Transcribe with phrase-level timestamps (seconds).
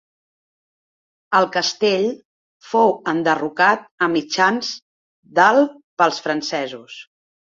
[1.39, 2.05] El castell
[2.69, 4.73] fou enderrocat a mitjans
[5.41, 5.61] del
[6.03, 6.97] pels francesos.